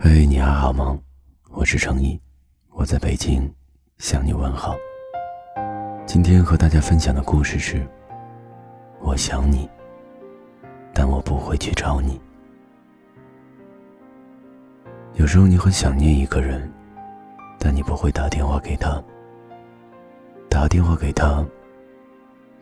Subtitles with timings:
[0.00, 0.96] 嘿，你还好吗？
[1.50, 2.20] 我是程毅，
[2.70, 3.52] 我在北京
[3.98, 4.76] 向你问好。
[6.06, 7.84] 今天和大家分享的故事是：
[9.00, 9.68] 我想你，
[10.94, 12.20] 但我不会去找你。
[15.14, 16.72] 有时候你很想念一个人，
[17.58, 19.02] 但你不会打电话给他。
[20.48, 21.44] 打电话给他，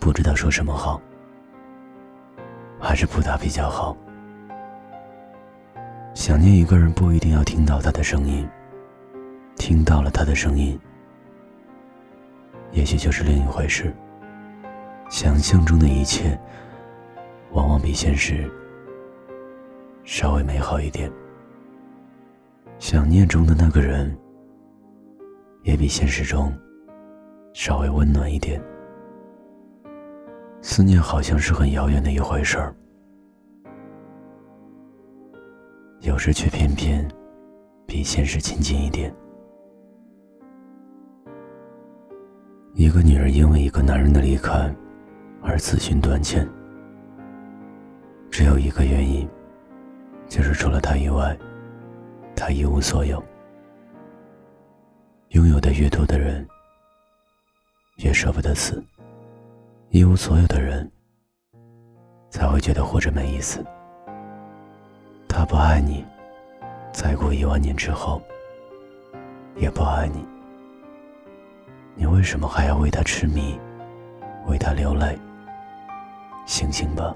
[0.01, 0.99] 不知道说什么好，
[2.81, 3.95] 还是不打比较好。
[6.17, 8.49] 想念一个人不一定要听到他的声音，
[9.55, 10.81] 听到了他的声音，
[12.73, 13.95] 也许就是另一回事。
[15.11, 16.41] 想象中的一切，
[17.53, 18.51] 往往比现实
[20.05, 21.13] 稍微美好一点。
[22.79, 24.17] 想念中的那个人，
[25.65, 26.51] 也比现实中
[27.53, 28.59] 稍微温暖一点。
[30.63, 32.75] 思念好像是很遥远的一回事儿。
[36.07, 37.05] 有时却偏偏
[37.85, 39.13] 比现实亲近一点。
[42.75, 44.73] 一个女人因为一个男人的离开
[45.43, 46.49] 而自寻短见，
[48.31, 49.29] 只有一个原因，
[50.29, 51.37] 就是除了他以外，
[52.37, 53.21] 他一无所有。
[55.31, 56.47] 拥有的越多的人，
[57.97, 58.81] 越舍不得死；
[59.89, 60.89] 一无所有的人，
[62.31, 63.65] 才会觉得活着没意思。
[65.37, 66.03] 他不爱你，
[66.95, 68.23] 再过一万年之后，
[69.55, 70.27] 也不爱你。
[71.95, 73.61] 你为什么还要为他痴迷，
[74.47, 75.15] 为他流泪？
[76.47, 77.15] 醒醒吧！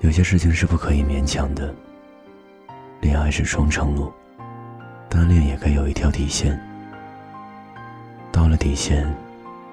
[0.00, 1.74] 有些事情是不可以勉强的。
[3.02, 4.10] 恋爱是双程路，
[5.10, 6.58] 单恋也该有一条底线。
[8.32, 9.14] 到了底线，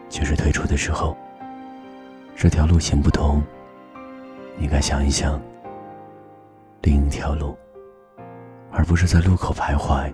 [0.09, 1.15] 就是退出的时候。
[2.35, 3.41] 这条路行不通，
[4.57, 5.41] 你该想一想。
[6.81, 7.55] 另一条路，
[8.71, 10.11] 而不是在路口徘徊。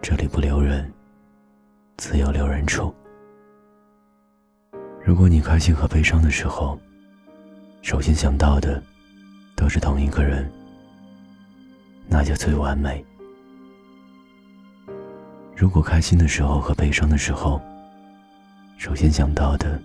[0.00, 0.90] 这里不留人，
[1.98, 2.94] 自有留人处。
[5.04, 6.78] 如果你开心和悲伤的时候，
[7.82, 8.82] 首先想到的
[9.54, 10.50] 都是同一个人，
[12.08, 13.04] 那就最完美。
[15.54, 17.60] 如果开心的时候和悲伤的时候，
[18.78, 19.80] 首先想到的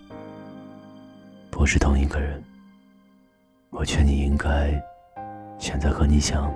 [1.50, 2.42] 不是同一个人，
[3.72, 4.82] 我劝你应该。
[5.62, 6.52] 选择和你想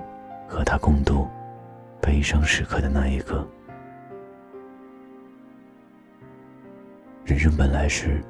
[0.48, 1.28] 和他共度
[2.02, 3.46] 悲伤时刻的那一个。
[7.24, 8.20] 人生本来是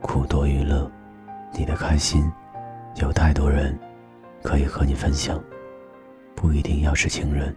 [0.00, 0.90] 苦多于乐，
[1.52, 2.32] 你的开心
[2.96, 3.78] 有太多人
[4.42, 5.38] 可以和你分享，
[6.34, 7.54] 不一定要是情人。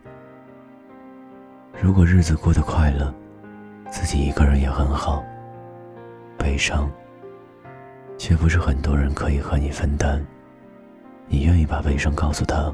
[1.82, 3.14] 如果日子过得快乐，
[3.90, 5.24] 自己一个人也很好。
[6.38, 6.92] 悲伤，
[8.18, 10.22] 却不是很多人可以和你分担。
[11.28, 12.74] 你愿意把悲伤告诉他，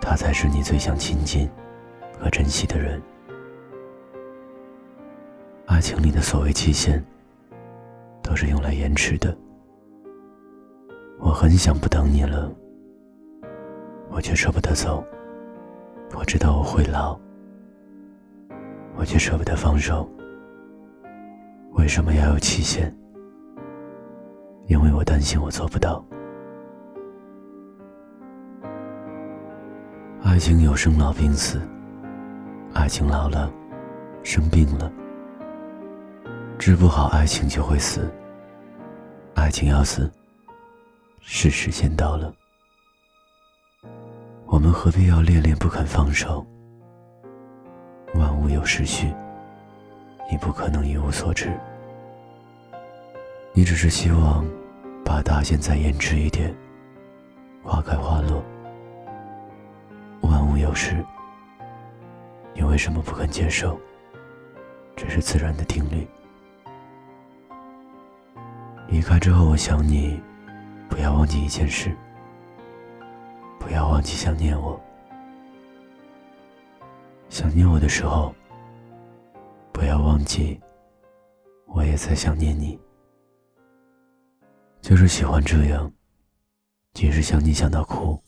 [0.00, 1.48] 他才是你最想亲近
[2.18, 3.00] 和珍惜的人。
[5.66, 7.02] 爱情里的所谓期限，
[8.22, 9.36] 都是用来延迟的。
[11.18, 12.52] 我很想不等你了，
[14.10, 15.02] 我却舍不得走。
[16.14, 17.18] 我知道我会老，
[18.96, 20.08] 我却舍不得放手。
[21.72, 22.94] 为什么要有期限？
[24.66, 26.04] 因为我担心我做不到。
[30.34, 31.62] 爱情有生老病死，
[32.72, 33.48] 爱情老了，
[34.24, 34.90] 生病了，
[36.58, 38.12] 治不好爱情就会死。
[39.34, 40.10] 爱情要死，
[41.20, 42.34] 是时间到了。
[44.46, 46.44] 我们何必要恋恋不肯放手？
[48.14, 49.14] 万物有时序，
[50.28, 51.56] 你不可能一无所知。
[53.52, 54.44] 你只是希望
[55.04, 56.52] 把大限再延迟一点，
[57.62, 58.44] 花开花落。
[60.74, 61.06] 万物有时，
[62.52, 63.78] 你为什么不肯接受？
[64.96, 66.04] 这是自然的定律。
[68.88, 70.20] 离开之后，我想你，
[70.88, 71.96] 不要忘记一件事，
[73.60, 74.80] 不要忘记想念我。
[77.28, 78.34] 想念我的时候，
[79.72, 80.60] 不要忘记，
[81.66, 82.76] 我也在想念你。
[84.80, 85.90] 就是喜欢这样，
[86.94, 88.20] 即使想你想到哭。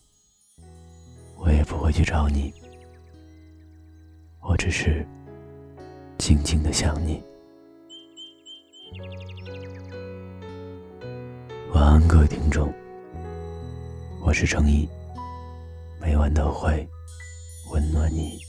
[1.47, 2.53] 我也不会去找你，
[4.41, 5.07] 我只是
[6.19, 7.23] 静静的想你。
[11.73, 12.75] 晚安，各位听众，
[14.21, 14.89] 我是程一，
[16.01, 16.85] 每晚都会
[17.71, 18.41] 温暖你。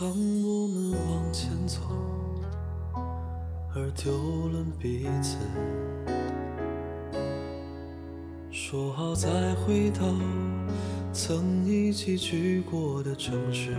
[0.00, 1.80] 当我们往前走，
[3.74, 4.10] 而丢
[4.48, 5.36] 了彼此，
[8.50, 10.06] 说好再回头。
[11.14, 13.76] 曾一起去过的城市，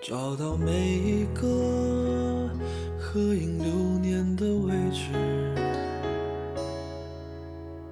[0.00, 2.48] 找到每一个
[2.96, 5.10] 合影留念的位置，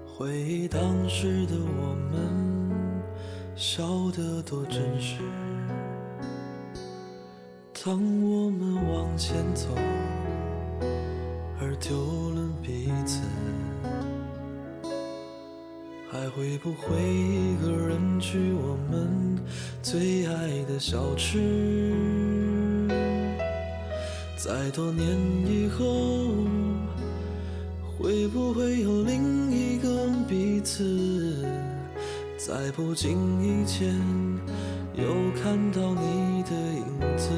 [0.06, 3.02] 回忆当时的我们，
[3.56, 3.82] 笑
[4.12, 5.16] 得多真实。
[7.84, 9.66] 当我们往前走，
[11.60, 13.20] 而丢了彼此，
[16.18, 19.38] 还会不会一个人去我们
[19.82, 21.38] 最爱的小吃？
[24.38, 25.06] 在多年
[25.46, 25.84] 以后，
[27.98, 31.44] 会不会有另一个彼此，
[32.38, 33.12] 在不经
[33.42, 33.94] 意间
[34.94, 35.04] 又
[35.42, 37.30] 看到你的影子？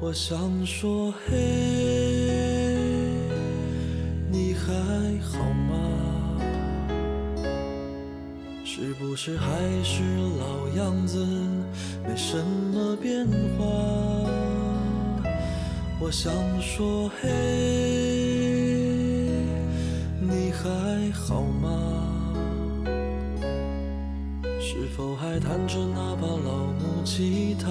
[0.00, 1.36] 我想说，嘿，
[4.28, 4.72] 你还
[5.20, 6.11] 好吗？
[8.74, 9.44] 是不是还
[9.84, 10.02] 是
[10.40, 11.22] 老样子，
[12.08, 13.26] 没什么变
[13.58, 13.66] 化？
[16.00, 17.28] 我想说，嘿，
[20.22, 21.68] 你还好吗？
[24.58, 27.68] 是否还弹着那把老木吉他？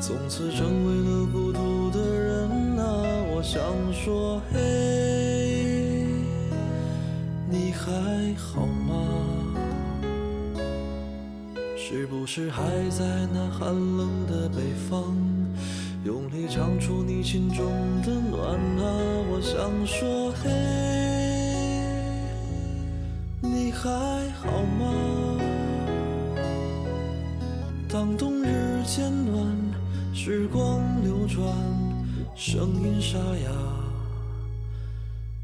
[0.00, 3.02] 从此成为了孤独的人啊！
[3.34, 3.60] 我想
[3.92, 4.60] 说，嘿，
[7.50, 7.90] 你还
[8.36, 8.94] 好吗？
[11.80, 14.56] 是不是还在那寒冷的北
[14.90, 15.16] 方，
[16.04, 17.64] 用力唱出你心中
[18.02, 18.82] 的暖啊？
[19.30, 20.50] 我想说，嘿，
[23.40, 23.88] 你还
[24.40, 25.40] 好吗？
[27.88, 29.46] 当冬日渐暖，
[30.12, 31.46] 时光流转，
[32.34, 33.50] 声音沙哑，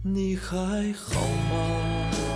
[0.02, 2.33] 你还好吗？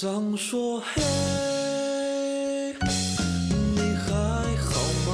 [0.00, 1.02] 想说，嘿，
[3.74, 4.08] 你还
[4.56, 5.10] 好吗？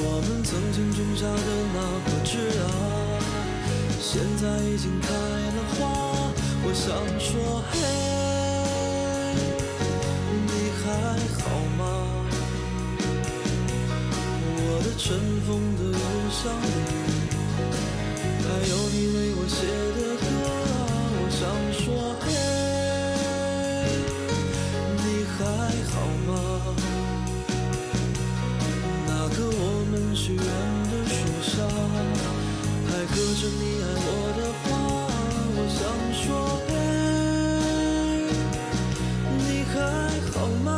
[0.00, 2.64] 我们曾经种下的那颗枝啊，
[4.00, 5.84] 现在已经开了花。
[6.64, 7.76] 我想说，嘿，
[10.46, 10.50] 你
[10.80, 10.88] 还
[11.44, 11.44] 好
[11.76, 11.84] 吗？
[14.56, 15.04] 我的尘
[15.46, 16.00] 封的邮
[16.32, 16.66] 箱里，
[18.40, 19.60] 还有你为我写
[20.00, 20.07] 的。
[21.38, 21.86] 想说，
[22.18, 22.26] 嘿，
[24.96, 25.02] 你
[25.36, 25.38] 还
[25.86, 25.94] 好
[26.26, 26.28] 吗？
[29.06, 31.62] 那个我们许愿的树下，
[32.88, 34.66] 还刻着你爱我的话。
[35.54, 35.80] 我想
[36.12, 36.26] 说，
[36.66, 36.70] 嘿，
[39.38, 39.74] 你还
[40.32, 40.68] 好吗？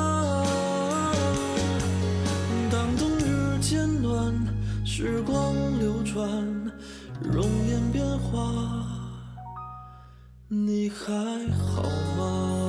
[2.70, 4.34] 当冬日渐暖，
[4.84, 6.28] 时光流转，
[7.22, 8.99] 容颜变化。
[10.52, 11.14] 你还
[11.54, 11.84] 好
[12.18, 12.59] 吗？